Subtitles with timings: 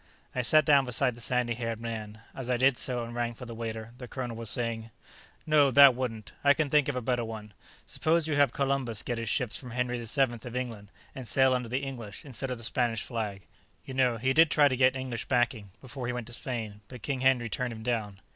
[0.33, 3.45] I sat down beside the sandy haired man; as I did so and rang for
[3.45, 4.89] the waiter, the colonel was saying:
[5.45, 6.31] "No, that wouldn't.
[6.43, 7.53] I can think of a better one.
[7.85, 11.53] Suppose you have Columbus get his ships from Henry the Seventh of England and sail
[11.53, 13.43] under the English instead of the Spanish flag.
[13.85, 17.03] You know, he did try to get English backing, before he went to Spain, but
[17.03, 18.21] King Henry turned him down.